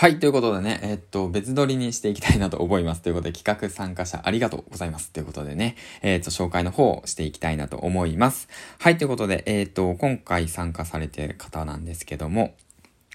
[0.00, 3.02] はい、ということでね、え、っと、別撮りにしていきたいなと思います。
[3.02, 5.10] ということで、企画参加者ありがとうございます。
[5.10, 8.48] ということでね、え、っと、紹介の方をしていきたいなと思います。
[8.78, 12.54] はい、ということで、え、っと、今回参加されている方なんですけども、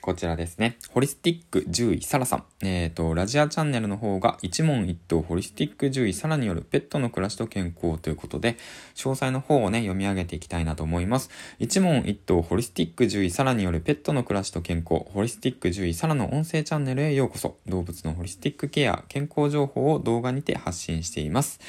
[0.06, 0.78] こちらですね。
[0.92, 2.44] ホリスティック獣医サラさん。
[2.62, 8.56] えっ、ー、と、ラジアチャンネルの方が一問一答ホリスティック獣医サラによるペットの暮らしと健康ということで、
[8.94, 11.32] 詳細の方をね、読み上げていきたいなと思います。
[11.58, 17.58] 一問一答ホリスティック獣医サラによるペットの暮らしと健康、ホリスティック獣医サラの音声チャンネルへようこそ。
[17.66, 21.60] 動物のホリスティックケア、健康情報を動画にて発信しています。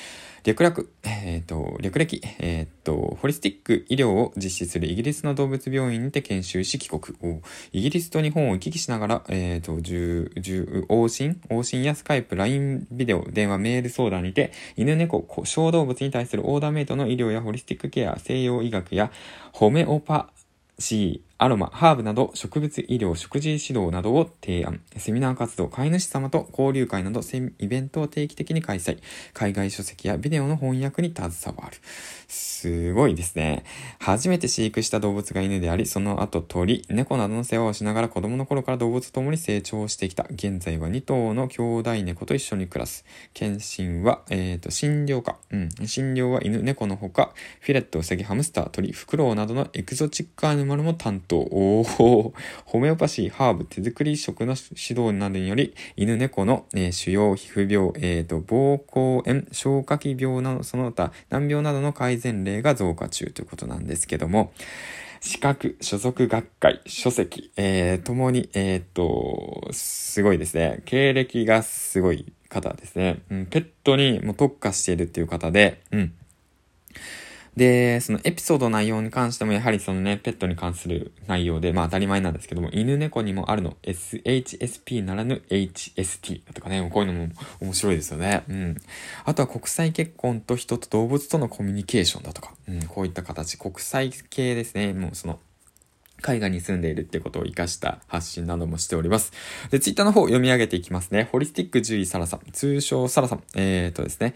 [0.46, 7.19] 略略、えっ、ー、と、略歴、えっ、ー、と、ホリスティック医療を実施するイギリスの動物病院にて研修し帰国。
[7.20, 19.10] を、イギリスと日本を行き来しながら、えっ、ー、と、重、重、往診、往診やスカイプ、LINE ビデオ、電話、メール相談にて、犬猫、小動物に対するオーダーメイトの医療やホリスティックケア、西洋医学や、
[19.50, 20.30] ホメオパ
[20.78, 24.80] シー、アロマ、ハーブなど植物医療、食事指導などを提案。
[24.96, 27.20] セミナー活動、飼い主様と交流会など
[27.58, 29.00] イベントを定期的に開催。
[29.34, 31.77] 海外書籍やビデオの翻訳に携わる。
[32.27, 33.64] すごいですね。
[34.00, 40.27] 初めて飼育した動物が犬であり、その後鳥、猫などの世話をしながら子供の頃から動物と共に成長してきた。
[40.30, 43.05] 現在は2頭の兄弟猫と一緒に暮らす。
[43.34, 45.36] 検診は、えっ、ー、と、診療科。
[45.50, 45.68] うん。
[45.86, 51.25] 診療は犬、猫のほか、フィレット、ウサギ、ハムスター、鳥、フクロウなどのエクゾチックアニマルも担当。
[51.27, 64.52] と、おおホメオパシー、ハーブ、手作り食の指導などにより、犬猫の、えー、腫瘍、皮膚病、えーと、膀胱炎、消化器病など、その他、難病などの改善例が増加中ということなんですけども、
[65.20, 70.83] 資格、所属学会、書籍、えー、ともに、えっ、ー、と、すごいですね。
[70.84, 73.22] 経歴がすごい方ですね。
[73.30, 76.14] うん、ペットにも特化しているっていう方で、うん。
[77.56, 87.28] で、そのエピソード内容に関してもやはりそのね、ペットに関する内容で、まあ当たり前なんですけども、犬猫にもあるの SHSP ならぬ HST とかね、こういうのも
[87.60, 88.44] 面白いですよね。
[88.48, 88.77] うん。
[89.24, 94.92] あとは国際結婚と人と動物とのコミュニケーションだとか、うん、こういった形、国際系ですね。
[94.92, 95.39] もうその、
[96.22, 99.32] 海外に住んでいるってことを活かした発信などもしております。
[99.70, 101.28] で、ツイッターの方読み上げていきますね。
[101.32, 103.42] ホリスティック獣医サラさん、通称サラさん。
[103.54, 104.34] えーとですね。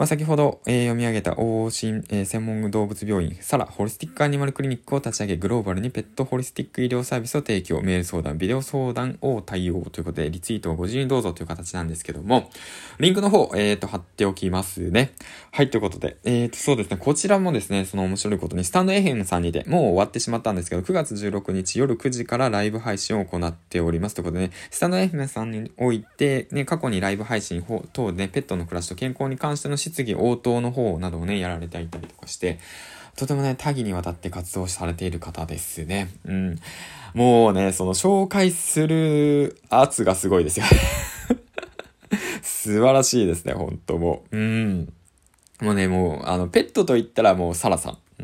[0.00, 12.48] まあ、先ほど、えー、読み上げた往診、えー、専門動物病院、サラホリスティックアニマルクリニックを立ち上げ、グローバルにペットホリスティック医療サービスを提供、メール相談、ビデオ相談を対応ということで、リツイートをご自由にどうぞという形なんですけども、
[12.98, 15.12] リンクの方、えーと、貼っておきますね。
[15.52, 24.14] はい、ということで、えーと、そうですね、こちらもですね、その面白いことに、スタンド FM さんにて、もう終わってしまったんですけど、9月16日夜9時からライブ配信を行っております。
[24.14, 32.58] ということでね、スタンド FM さんにおいて、ね、過去にライブ配信等で、ペットの暮らしと健康に関しての質疑応答の方などをね、やられていたりとかして、
[33.16, 36.08] とてもね、多岐にわたって活動されている方ですね。
[36.24, 36.58] うん。
[37.14, 40.66] もうね、その紹介する圧がすごいですよ。
[42.42, 44.36] 素晴らしいですね、ほんともう。
[44.36, 44.92] うん。
[45.60, 47.98] もうね、もう、あの、ペットと言ったらもうサラさん。
[48.20, 48.22] う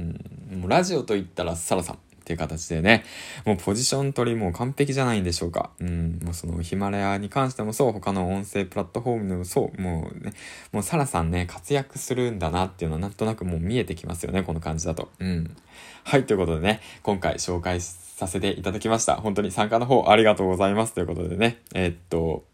[0.56, 0.60] ん。
[0.60, 1.98] もうラジオと言ったらサラさん。
[2.26, 3.04] っていう形でね、
[3.44, 5.70] もうポジション取りも完璧じゃないんでしょうか。
[5.78, 10.32] うん、もうそのヒマラヤに関してもそう、他の音声プラットフォームでもそう、もうね、
[10.72, 15.08] もうサラさんね、活躍するんだなっていうのはなんとなくもう見えてきますよね、この感じだと。
[15.20, 15.56] うん。
[16.02, 19.14] はい、ということでね、今回紹介させていただきました。
[19.14, 22.44] 本当に参加の方ありがとうございますということでね、えー、っと、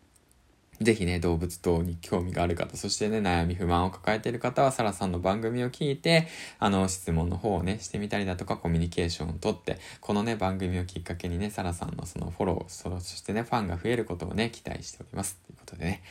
[0.80, 6.28] ぜひね、動物等に興味がある方、そしてね、悩み不満を抱えている方は、サラさんの番組を聞いて、
[6.58, 15.38] あの、質問の方をね、してみたりだとか、コミュニケーションをとって、このね、番組をきっかけにね、サラさんのそのフォロー、そしてね、ファンが増えることをね、期待しております。
[15.46, 16.02] ということでね、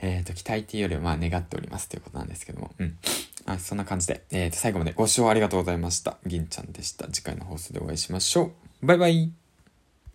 [0.00, 2.98] えっ、ー、と、期待っていうよりは、まあ、願っておりますということなんですけども、うん。
[3.46, 6.18] あそんな感じで、えっ、ー、と、最後までご視聴ありがとうございました。
[6.26, 7.08] 銀ちゃんでした。
[7.08, 8.86] 次回の放送でお会いしましょう。
[8.86, 9.43] バイバイ